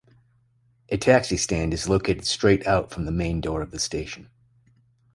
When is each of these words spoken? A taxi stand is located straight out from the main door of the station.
A 0.89 0.97
taxi 0.97 1.37
stand 1.37 1.75
is 1.75 1.87
located 1.87 2.25
straight 2.25 2.65
out 2.65 2.89
from 2.89 3.05
the 3.05 3.11
main 3.11 3.39
door 3.39 3.61
of 3.61 3.69
the 3.69 3.77
station. 3.77 4.31